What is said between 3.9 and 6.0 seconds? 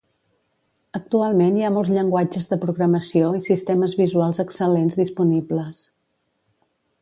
visuals excel·lents disponibles.